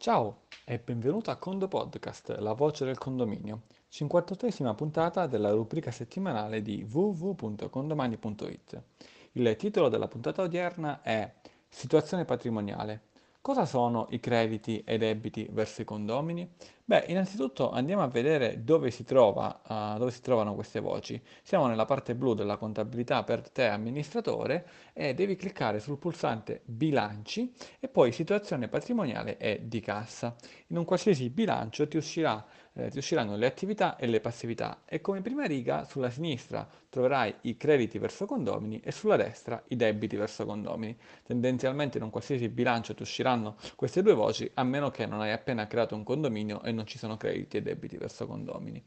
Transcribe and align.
Ciao 0.00 0.44
e 0.64 0.78
benvenuto 0.78 1.30
a 1.30 1.36
Condo 1.36 1.68
Podcast, 1.68 2.34
la 2.38 2.54
voce 2.54 2.86
del 2.86 2.96
condominio, 2.96 3.64
58esima 3.92 4.74
puntata 4.74 5.26
della 5.26 5.50
rubrica 5.50 5.90
settimanale 5.90 6.62
di 6.62 6.88
www.condomani.it. 6.90 8.82
Il 9.32 9.56
titolo 9.58 9.90
della 9.90 10.08
puntata 10.08 10.40
odierna 10.40 11.02
è 11.02 11.30
Situazione 11.68 12.24
patrimoniale. 12.24 13.08
Cosa 13.42 13.64
sono 13.64 14.06
i 14.10 14.20
crediti 14.20 14.82
e 14.84 14.96
i 14.96 14.98
debiti 14.98 15.48
verso 15.50 15.80
i 15.80 15.86
condomini? 15.86 16.46
Beh, 16.84 17.04
innanzitutto 17.08 17.70
andiamo 17.70 18.02
a 18.02 18.06
vedere 18.08 18.64
dove 18.64 18.90
si, 18.90 19.02
trova, 19.02 19.62
uh, 19.66 19.98
dove 19.98 20.10
si 20.10 20.20
trovano 20.20 20.54
queste 20.54 20.78
voci. 20.78 21.18
Siamo 21.42 21.66
nella 21.66 21.86
parte 21.86 22.14
blu 22.14 22.34
della 22.34 22.58
contabilità 22.58 23.24
per 23.24 23.48
te 23.50 23.66
amministratore 23.66 24.68
e 24.92 25.14
devi 25.14 25.36
cliccare 25.36 25.80
sul 25.80 25.96
pulsante 25.96 26.60
bilanci 26.66 27.54
e 27.78 27.88
poi 27.88 28.12
situazione 28.12 28.68
patrimoniale 28.68 29.38
e 29.38 29.60
di 29.64 29.80
cassa. 29.80 30.36
In 30.66 30.76
un 30.76 30.84
qualsiasi 30.84 31.30
bilancio 31.30 31.88
ti 31.88 31.96
uscirà 31.96 32.44
eh, 32.80 32.90
ti 32.90 32.98
usciranno 32.98 33.36
le 33.36 33.46
attività 33.46 33.96
e 33.96 34.06
le 34.06 34.20
passività 34.20 34.82
e 34.86 35.00
come 35.00 35.20
prima 35.20 35.44
riga 35.44 35.84
sulla 35.84 36.10
sinistra 36.10 36.66
troverai 36.88 37.34
i 37.42 37.56
crediti 37.56 37.98
verso 37.98 38.26
condomini 38.26 38.80
e 38.80 38.90
sulla 38.90 39.16
destra 39.16 39.62
i 39.68 39.76
debiti 39.76 40.16
verso 40.16 40.44
condomini. 40.46 40.96
Tendenzialmente 41.22 41.98
in 41.98 42.04
un 42.04 42.10
qualsiasi 42.10 42.48
bilancio 42.48 42.94
ti 42.94 43.02
usciranno 43.02 43.56
queste 43.76 44.02
due 44.02 44.14
voci 44.14 44.50
a 44.54 44.64
meno 44.64 44.90
che 44.90 45.06
non 45.06 45.20
hai 45.20 45.32
appena 45.32 45.66
creato 45.66 45.94
un 45.94 46.02
condominio 46.02 46.62
e 46.62 46.72
non 46.72 46.86
ci 46.86 46.98
sono 46.98 47.16
crediti 47.16 47.58
e 47.58 47.62
debiti 47.62 47.96
verso 47.96 48.26
condomini. 48.26 48.82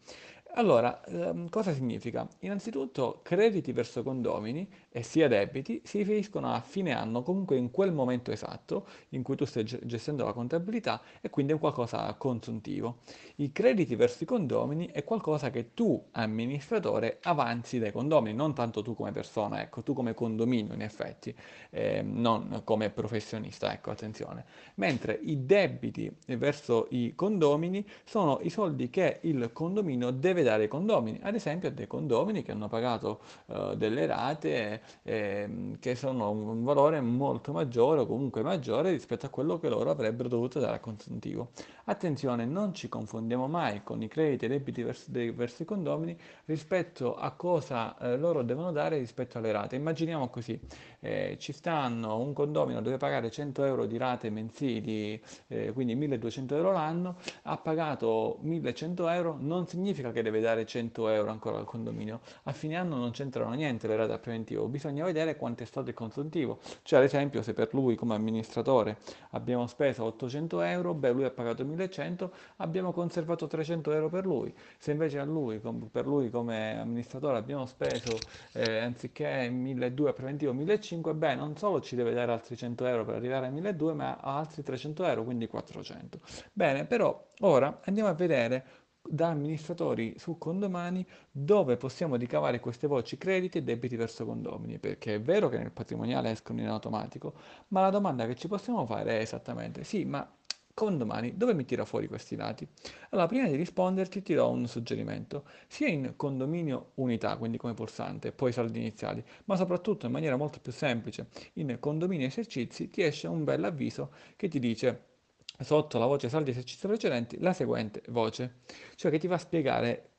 Allora, 0.56 1.04
ehm, 1.06 1.50
cosa 1.50 1.74
significa? 1.74 2.28
Innanzitutto, 2.42 3.22
crediti 3.24 3.72
verso 3.72 4.04
condomini 4.04 4.70
e 4.92 5.02
sia 5.02 5.28
debiti 5.28 5.82
si 5.84 5.98
riferiscono 5.98 6.54
a 6.54 6.62
fine 6.62 6.92
anno, 6.94 7.24
comunque 7.24 7.58
in 7.58 7.72
quel 7.72 7.92
momento 7.92 8.30
esatto 8.32 8.86
in 9.10 9.24
cui 9.24 9.36
tu 9.36 9.46
stai 9.46 9.64
gestendo 9.64 10.24
la 10.24 10.32
contabilità 10.32 11.02
e 11.22 11.32
quindi 11.32 11.54
è 11.54 11.58
qualcosa 11.58 12.14
consuntivo. 12.14 13.00
I 13.38 13.52
crediti 13.52 13.96
verso 13.96 14.22
i 14.24 14.28
condomini 14.28 14.90
è 14.92 15.04
qualcosa 15.04 15.50
che 15.50 15.74
tu, 15.74 16.00
amministratore, 16.12 17.18
avanzi 17.24 17.80
dai 17.80 17.92
condomini, 17.92 18.36
non 18.36 18.54
tanto 18.54 18.84
tu 18.84 18.94
come 18.94 19.12
persona, 19.12 19.60
ecco, 19.60 19.82
tu 19.82 19.94
come 19.94 20.14
condominio 20.14 20.76
in 20.76 20.84
effetti, 20.84 21.36
eh, 21.72 22.04
non 22.04 22.62
come 22.64 22.92
professionista, 22.92 23.74
ecco, 23.74 23.90
attenzione. 23.90 24.46
Mentre 24.76 25.20
i 25.24 25.46
debiti 25.48 26.16
verso 26.28 26.86
i 26.92 27.14
condomini 27.16 27.84
sono 28.04 28.40
i 28.44 28.52
soldi 28.52 28.92
che 28.92 29.18
il 29.24 29.50
condominio 29.52 30.12
deve 30.12 30.43
dare 30.44 30.64
ai 30.64 30.68
condomini, 30.68 31.20
ad 31.22 31.36
esempio 31.36 31.70
a 31.70 31.72
dei 31.72 31.88
condomini 31.88 32.44
che 32.44 32.52
hanno 32.52 32.68
pagato 32.68 33.22
uh, 33.48 33.76
delle 33.76 34.06
rate 34.06 34.82
eh, 35.04 35.78
che 35.80 35.96
sono 35.96 36.30
un 36.30 36.64
valore 36.64 37.02
molto 37.02 37.52
maggiore 37.52 38.02
o 38.02 38.06
comunque 38.06 38.42
maggiore 38.42 38.92
rispetto 38.92 39.26
a 39.26 39.30
quello 39.30 39.60
che 39.60 39.70
loro 39.70 39.90
avrebbero 39.90 40.30
dovuto 40.30 40.60
dare 40.60 40.74
al 40.74 40.80
consuntivo. 40.80 41.52
Attenzione, 41.86 42.46
non 42.46 42.74
ci 42.74 42.88
confondiamo 42.88 43.48
mai 43.48 43.84
con 43.84 44.02
i 44.02 44.08
crediti 44.08 44.46
e 44.46 44.48
debiti 44.48 44.84
verso, 44.84 45.12
verso, 45.12 45.64
i 45.64 45.66
condomini 45.66 46.18
rispetto 46.46 47.16
a 47.16 47.32
cosa 47.32 47.98
eh, 47.98 48.18
loro 48.18 48.42
devono 48.42 48.72
dare 48.72 48.98
rispetto 48.98 49.38
alle 49.38 49.52
rate. 49.52 49.76
Immaginiamo 49.76 50.30
così, 50.30 50.58
eh, 51.02 51.36
ci 51.40 51.52
stanno 51.52 52.20
un 52.20 52.32
condomino 52.32 52.82
dove 52.82 52.96
pagare 52.96 53.30
100 53.30 53.66
euro 53.66 53.86
di 53.86 53.98
rate 53.98 54.30
mensili, 54.30 55.22
eh, 55.48 55.74
quindi 55.74 55.96
1200 55.96 56.56
euro 56.56 56.72
l'anno, 56.72 57.18
ha 57.44 57.58
pagato 57.58 58.38
1100 58.42 59.10
euro, 59.10 59.38
non 59.38 59.68
significa 59.68 60.12
che 60.14 60.22
deve 60.22 60.33
dare 60.42 60.66
100 60.66 61.08
euro 61.10 61.32
ancora 61.32 61.58
al 61.58 61.66
condominio, 61.66 62.22
a 62.44 62.52
fine 62.52 62.76
anno 62.76 62.96
non 62.96 63.12
c'entrano 63.12 63.54
niente 63.54 63.88
le 63.88 63.96
rate 63.96 64.14
a 64.14 64.20
preventivo, 64.20 64.68
bisogna 64.68 65.04
vedere 65.04 65.36
quanto 65.36 65.64
è 65.64 65.66
stato 65.66 65.90
il 65.90 65.96
consuntivo, 65.96 66.60
cioè 66.84 67.00
ad 67.00 67.06
esempio 67.06 67.42
se 67.42 67.54
per 67.54 67.70
lui 67.74 67.96
come 67.96 68.16
amministratore 68.16 68.98
abbiamo 69.32 69.68
speso 69.68 70.04
800 70.06 70.62
euro, 70.62 70.94
beh 70.94 71.12
lui 71.12 71.24
ha 71.24 71.32
pagato 71.32 71.66
1100, 71.66 72.32
abbiamo 72.58 72.92
conservato 72.92 73.48
300 73.48 73.92
euro 73.92 74.10
per 74.10 74.26
lui, 74.26 74.54
se 74.78 74.92
invece 74.92 75.20
a 75.20 75.24
lui, 75.24 75.60
per 75.92 76.06
lui 76.06 76.30
come 76.30 76.80
amministratore 76.80 77.38
abbiamo 77.38 77.66
speso 77.66 78.18
eh, 78.54 78.80
anziché 78.80 79.50
1200 79.50 80.08
a 80.08 80.14
preventivo 80.14 80.54
1500, 80.54 80.82
5, 80.84 81.14
beh, 81.14 81.36
non 81.36 81.58
solo 81.58 81.82
ci 81.82 81.96
deve 81.96 82.14
dare 82.14 82.32
altri 82.32 82.56
100 82.56 82.86
euro 82.86 83.06
per 83.06 83.16
arrivare 83.16 83.48
a 83.48 83.50
1200, 83.50 83.96
ma 83.96 84.18
altri 84.18 84.64
300 84.64 85.06
euro, 85.06 85.24
quindi 85.24 85.48
400. 85.48 86.20
Bene, 86.52 86.86
però 86.86 87.32
ora 87.40 87.80
andiamo 87.86 88.10
a 88.10 88.14
vedere 88.14 88.66
da 89.08 89.28
amministratori 89.28 90.16
su 90.18 90.38
condomani 90.38 91.06
dove 91.30 91.78
possiamo 91.78 92.16
ricavare 92.16 92.60
queste 92.60 92.88
voci 92.88 93.18
crediti 93.18 93.58
e 93.58 93.64
debiti 93.64 93.96
verso 93.96 94.26
condomini, 94.26 94.80
perché 94.80 95.16
è 95.16 95.22
vero 95.22 95.50
che 95.50 95.58
nel 95.58 95.72
patrimoniale 95.72 96.32
escono 96.32 96.62
in 96.62 96.68
automatico, 96.68 97.34
ma 97.70 97.82
la 97.82 97.90
domanda 97.90 98.26
che 98.26 98.36
ci 98.36 98.48
possiamo 98.48 98.86
fare 98.86 99.18
è 99.18 99.22
esattamente 99.22 99.84
sì, 99.84 100.06
ma 100.06 100.28
condomani, 100.74 101.38
dove 101.38 101.54
mi 101.54 101.66
tira 101.66 101.86
fuori 101.86 102.08
questi 102.08 102.36
dati? 102.36 102.68
Allora, 103.10 103.28
prima 103.28 103.48
di 103.48 103.56
risponderti 103.56 104.24
ti 104.24 104.34
do 104.34 104.50
un 104.50 104.68
suggerimento, 104.68 105.46
sia 105.68 105.88
in 105.88 106.14
condominio 106.16 106.92
unità, 106.96 107.38
quindi 107.38 107.58
come 107.58 107.74
pulsante, 107.74 108.32
poi 108.32 108.52
saldi 108.52 108.80
iniziali, 108.80 109.24
ma 109.46 109.56
soprattutto 109.56 110.06
in 110.06 110.12
maniera 110.12 110.36
molto 110.36 110.60
più 110.60 110.72
semplice, 110.72 111.28
in 111.54 111.78
condominio 111.80 112.26
esercizi 112.26 112.90
ti 112.90 113.04
esce 113.04 113.28
un 113.28 113.44
bel 113.44 113.64
avviso 113.64 114.12
che 114.36 114.48
ti 114.48 114.60
dice 114.60 115.12
sotto 115.60 115.98
la 115.98 116.06
voce 116.06 116.30
saldi 116.30 116.52
esercizi 116.52 116.88
precedenti 116.88 117.40
la 117.40 117.54
seguente 117.54 118.02
voce, 118.10 118.62
cioè 118.96 119.12
che 119.12 119.20
ti 119.20 119.28
va 119.28 119.36
a 119.36 119.40
spiegare 119.40 120.13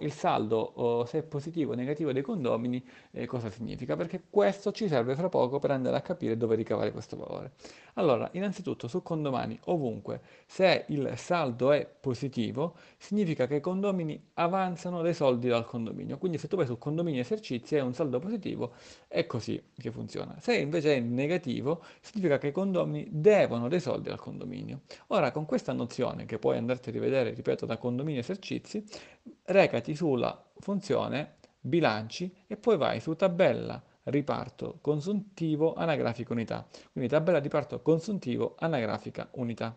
il 0.00 0.12
saldo, 0.12 1.04
se 1.06 1.18
è 1.18 1.22
positivo 1.22 1.72
o 1.72 1.74
negativo 1.76 2.12
dei 2.12 2.22
condomini, 2.22 2.84
eh, 3.12 3.26
cosa 3.26 3.50
significa? 3.50 3.94
Perché 3.94 4.24
questo 4.28 4.72
ci 4.72 4.88
serve 4.88 5.14
fra 5.14 5.28
poco 5.28 5.60
per 5.60 5.70
andare 5.70 5.96
a 5.96 6.00
capire 6.00 6.36
dove 6.36 6.56
ricavare 6.56 6.90
questo 6.90 7.16
valore. 7.16 7.52
Allora, 7.94 8.28
innanzitutto 8.32 8.88
su 8.88 9.02
condomani, 9.02 9.58
ovunque, 9.66 10.22
se 10.46 10.86
il 10.88 11.12
saldo 11.16 11.70
è 11.70 11.86
positivo, 11.86 12.74
significa 12.96 13.46
che 13.46 13.56
i 13.56 13.60
condomini 13.60 14.20
avanzano 14.34 15.02
dei 15.02 15.14
soldi 15.14 15.48
dal 15.48 15.66
condominio. 15.66 16.18
Quindi 16.18 16.38
se 16.38 16.48
tu 16.48 16.56
vai 16.56 16.66
su 16.66 16.76
condominio 16.78 17.20
esercizi 17.20 17.76
e 17.76 17.80
un 17.80 17.94
saldo 17.94 18.18
positivo, 18.18 18.72
è 19.06 19.26
così 19.26 19.62
che 19.76 19.92
funziona. 19.92 20.36
Se 20.40 20.56
invece 20.56 20.96
è 20.96 21.00
negativo, 21.00 21.82
significa 22.00 22.38
che 22.38 22.48
i 22.48 22.52
condomini 22.52 23.06
devono 23.10 23.68
dei 23.68 23.80
soldi 23.80 24.08
al 24.08 24.18
condominio. 24.18 24.80
Ora, 25.08 25.30
con 25.30 25.44
questa 25.44 25.72
nozione, 25.72 26.24
che 26.24 26.38
puoi 26.38 26.56
andarti 26.56 26.88
a 26.88 26.92
rivedere, 26.92 27.34
ripeto, 27.34 27.66
da 27.66 27.76
condominio 27.76 28.20
esercizi, 28.20 28.84
recati 29.50 29.96
sulla 29.96 30.42
funzione 30.58 31.38
bilanci 31.60 32.32
e 32.46 32.56
poi 32.56 32.76
vai 32.76 33.00
su 33.00 33.14
tabella 33.16 33.82
riparto 34.04 34.78
consuntivo 34.80 35.74
anagrafica 35.74 36.32
unità. 36.32 36.66
Quindi 36.92 37.10
tabella 37.10 37.38
riparto 37.38 37.82
consuntivo 37.82 38.54
anagrafica 38.58 39.28
unità. 39.32 39.76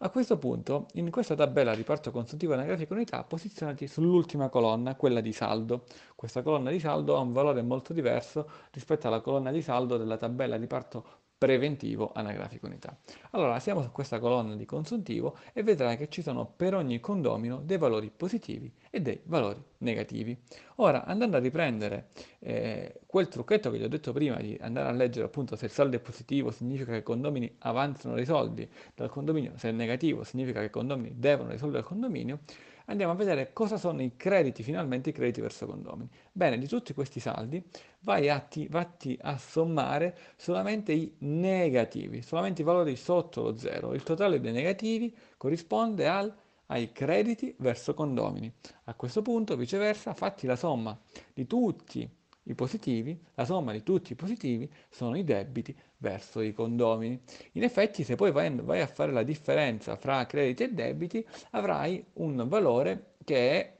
A 0.00 0.10
questo 0.10 0.36
punto, 0.36 0.88
in 0.94 1.10
questa 1.10 1.34
tabella 1.34 1.72
riparto 1.72 2.10
consuntivo 2.10 2.52
anagrafica 2.52 2.92
unità, 2.92 3.24
posizionati 3.24 3.86
sull'ultima 3.86 4.50
colonna, 4.50 4.94
quella 4.94 5.20
di 5.20 5.32
saldo. 5.32 5.84
Questa 6.14 6.42
colonna 6.42 6.70
di 6.70 6.80
saldo 6.80 7.16
ha 7.16 7.20
un 7.20 7.32
valore 7.32 7.62
molto 7.62 7.94
diverso 7.94 8.50
rispetto 8.72 9.06
alla 9.06 9.20
colonna 9.20 9.50
di 9.50 9.62
saldo 9.62 9.96
della 9.96 10.18
tabella 10.18 10.56
riparto 10.56 11.25
preventivo 11.38 12.12
anagrafica 12.14 12.66
unità. 12.66 12.96
Allora 13.32 13.58
siamo 13.60 13.82
su 13.82 13.90
questa 13.90 14.18
colonna 14.18 14.54
di 14.54 14.64
consuntivo 14.64 15.36
e 15.52 15.62
vedrai 15.62 15.96
che 15.96 16.08
ci 16.08 16.22
sono 16.22 16.46
per 16.46 16.74
ogni 16.74 16.98
condomino 16.98 17.60
dei 17.62 17.76
valori 17.76 18.10
positivi 18.14 18.72
e 18.90 19.00
dei 19.00 19.20
valori 19.24 19.62
negativi. 19.78 20.36
Ora 20.76 21.04
andando 21.04 21.36
a 21.36 21.40
riprendere 21.40 22.08
eh, 22.38 23.00
quel 23.06 23.28
trucchetto 23.28 23.70
che 23.70 23.78
vi 23.78 23.84
ho 23.84 23.88
detto 23.88 24.12
prima 24.12 24.36
di 24.36 24.56
andare 24.60 24.88
a 24.88 24.92
leggere 24.92 25.26
appunto 25.26 25.56
se 25.56 25.66
il 25.66 25.70
saldo 25.70 25.96
è 25.96 26.00
positivo 26.00 26.50
significa 26.50 26.92
che 26.92 26.98
i 26.98 27.02
condomini 27.02 27.54
avanzano 27.58 28.14
dei 28.14 28.24
soldi 28.24 28.68
dal 28.94 29.10
condominio, 29.10 29.52
se 29.56 29.68
è 29.68 29.72
negativo 29.72 30.24
significa 30.24 30.60
che 30.60 30.66
i 30.66 30.70
condomini 30.70 31.14
devono 31.18 31.54
soldi 31.58 31.74
dal 31.74 31.84
condominio, 31.84 32.40
andiamo 32.86 33.12
a 33.12 33.16
vedere 33.16 33.52
cosa 33.52 33.76
sono 33.76 34.02
i 34.02 34.16
crediti, 34.16 34.62
finalmente 34.62 35.10
i 35.10 35.12
crediti 35.12 35.40
verso 35.40 35.66
condomini. 35.66 36.08
Bene, 36.32 36.58
di 36.58 36.66
tutti 36.66 36.94
questi 36.94 37.20
saldi 37.20 37.62
vai 38.00 38.28
a, 38.28 38.38
ti, 38.40 38.66
vatti 38.68 39.18
a 39.20 39.38
sommare 39.38 40.16
solamente 40.36 40.92
i 40.92 41.14
negativi, 41.18 42.22
solamente 42.22 42.62
i 42.62 42.64
valori 42.64 42.96
sotto 42.96 43.42
lo 43.42 43.56
zero. 43.56 43.94
Il 43.94 44.02
totale 44.02 44.40
dei 44.40 44.52
negativi 44.52 45.14
corrisponde 45.36 46.08
al, 46.08 46.34
ai 46.66 46.92
crediti 46.92 47.54
verso 47.58 47.94
condomini. 47.94 48.52
A 48.84 48.94
questo 48.94 49.22
punto, 49.22 49.56
viceversa, 49.56 50.14
fatti 50.14 50.46
la 50.46 50.56
somma 50.56 50.98
di 51.32 51.46
tutti 51.46 52.08
i 52.48 52.54
positivi, 52.54 53.18
la 53.34 53.44
somma 53.44 53.72
di 53.72 53.82
tutti 53.82 54.12
i 54.12 54.16
positivi 54.16 54.70
sono 54.88 55.16
i 55.16 55.24
debiti 55.24 55.76
verso 55.98 56.40
i 56.40 56.52
condomini. 56.52 57.20
In 57.52 57.62
effetti, 57.62 58.04
se 58.04 58.14
poi 58.14 58.32
vai, 58.32 58.54
vai 58.56 58.80
a 58.80 58.86
fare 58.86 59.12
la 59.12 59.22
differenza 59.22 59.96
fra 59.96 60.26
crediti 60.26 60.64
e 60.64 60.72
debiti, 60.72 61.26
avrai 61.50 62.04
un 62.14 62.46
valore 62.48 63.14
che 63.24 63.50
è 63.50 63.75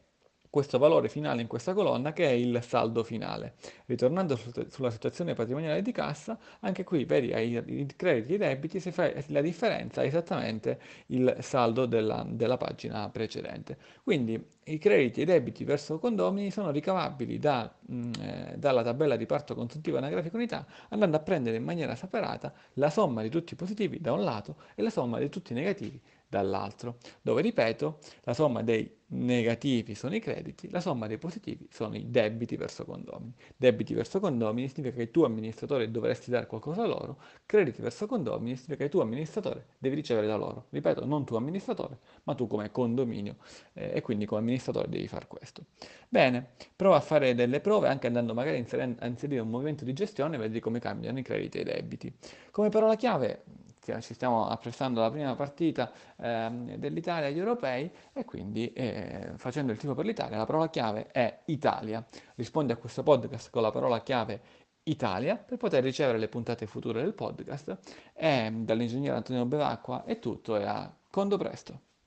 questo 0.57 0.79
valore 0.79 1.11
finale 1.11 1.43
in 1.43 1.49
questa 1.49 1.75
colonna 1.75 2.15
che 2.15 2.25
è 2.25 2.31
il 2.31 2.63
saldo 2.63 3.05
finale. 3.05 3.57
Ritornando 3.85 4.39
sulla 4.71 4.89
situazione 4.89 5.35
patrimoniale 5.35 5.83
di 5.83 5.93
cassa, 5.93 6.39
anche 6.61 6.83
qui 6.83 7.05
vedi 7.05 7.31
ai 7.35 7.87
crediti 7.95 8.33
e 8.33 8.35
i 8.37 8.39
debiti 8.39 8.81
si 8.81 8.91
fa 8.91 9.13
la 9.27 9.43
differenza 9.43 10.01
è 10.01 10.07
esattamente 10.07 10.81
il 11.09 11.37
saldo 11.41 11.85
della, 11.85 12.25
della 12.27 12.57
pagina 12.57 13.07
precedente. 13.11 13.77
Quindi 14.03 14.43
i 14.65 14.79
crediti 14.79 15.21
e 15.21 15.23
i 15.25 15.27
debiti 15.27 15.63
verso 15.63 15.99
condomini 15.99 16.51
sono 16.51 16.71
ricavabili 16.71 17.39
da, 17.39 17.71
mh, 17.79 17.95
mm, 17.95 18.13
eh, 18.23 18.55
dalla 18.57 18.83
tabella 18.83 19.17
di 19.17 19.27
parto 19.27 19.55
consuntivo 19.55 19.99
anagrafica 19.99 20.37
unità 20.37 20.67
andando 20.89 21.19
a 21.19 21.21
prendere 21.21 21.59
in 21.59 21.65
maniera 21.65 21.95
separata 21.95 22.51
la 22.75 22.89
somma 22.89 23.21
di 23.21 23.29
tutti 23.29 23.53
i 23.53 23.57
positivi 23.57 24.01
da 24.01 24.13
un 24.13 24.25
lato 24.25 24.57
e 24.75 24.83
la 24.83 24.91
somma 24.91 25.19
di 25.19 25.29
tutti 25.29 25.53
i 25.53 25.55
negativi 25.55 26.01
dall'altro, 26.37 26.99
dove 27.23 27.43
ripeto, 27.43 27.99
la 28.23 28.35
somma 28.35 28.63
dei 28.63 28.95
negativi 29.09 29.95
sono 29.95 30.17
i 30.17 30.21
crediti, 30.21 30.69
la 30.71 30.81
somma 30.81 31.07
dei 31.07 31.19
positivi 31.19 31.69
sono 31.71 31.95
i 31.97 32.11
debiti 32.11 32.57
verso 32.57 32.85
condomini. 32.85 33.33
Debiti 33.57 33.95
verso 33.95 34.19
condomini 34.19 34.69
significa 34.69 34.97
che 34.97 35.11
tu 35.11 35.23
amministratore 35.23 35.91
dovresti 35.91 36.31
dare 36.31 36.47
qualcosa 36.47 36.83
a 36.83 36.87
loro, 36.87 37.21
crediti 37.47 37.83
verso 37.83 38.07
condomini 38.07 38.57
significa 38.57 38.85
che 38.85 38.91
tu 38.91 38.99
amministratore 38.99 39.67
devi 39.79 39.95
ricevere 39.95 40.27
da 40.27 40.37
loro. 40.37 40.67
Ripeto, 40.71 41.05
non 41.05 41.25
tu 41.25 41.37
amministratore, 41.37 41.99
ma 42.25 42.35
tu 42.35 42.47
come 42.47 42.71
condominio 42.71 43.37
eh, 43.75 43.93
e 43.95 44.01
quindi 44.01 44.27
come 44.27 44.41
amministratore 44.41 44.89
devi 44.89 45.07
fare 45.07 45.27
questo. 45.29 45.65
Bene, 46.09 46.51
prova 46.75 46.97
a 46.97 47.01
fare 47.01 47.35
delle 47.35 47.61
prove 47.61 47.89
anche 47.89 48.07
andando 48.07 48.35
magari 48.35 48.57
a 48.57 49.07
inserire 49.07 49.41
un 49.41 49.51
movimento 49.51 49.85
di 49.85 49.93
gestione 49.93 50.37
e 50.37 50.39
vedi 50.39 50.61
come 50.61 50.81
cambiano 50.81 51.19
i 51.19 51.23
crediti 51.23 51.59
e 51.59 51.61
i 51.61 51.65
debiti. 51.65 52.13
Come 52.51 52.71
parola 52.71 52.97
chiave 52.97 53.45
ci 54.01 54.15
stiamo 54.15 54.47
apprestando 54.49 55.01
alla 55.01 55.11
prima 55.11 55.35
partita 55.35 55.93
eh, 56.17 56.77
dell'Italia 56.79 57.29
agli 57.29 57.39
europei 57.39 57.91
e 58.13 58.25
quindi 58.25 58.73
eh, 58.73 59.33
facendo 59.37 59.73
il 59.73 59.79
tifo 59.79 59.95
per 59.95 60.05
l'Italia 60.05 60.37
la 60.37 60.47
parola 60.47 60.69
chiave 60.69 61.09
è 61.13 61.43
Italia. 61.47 62.05
Rispondi 62.35 62.73
a 62.73 62.77
questo 62.77 63.03
podcast 63.03 63.51
con 63.51 63.63
la 63.63 63.71
parola 63.71 64.01
chiave 64.03 64.41
Italia 64.85 65.37
per 65.37 65.59
poter 65.59 65.83
ricevere 65.83 66.19
le 66.19 66.29
puntate 66.29 66.67
future 66.67 67.01
del 67.01 67.15
podcast 67.15 67.79
e 68.15 68.51
dall'ingegnere 68.53 69.17
Antonio 69.17 69.45
Bevacqua 69.45 70.05
è 70.05 70.19
tutto 70.19 70.57
e 70.57 70.65
a 70.65 70.93
condo 71.11 71.37
presto. 71.37 71.86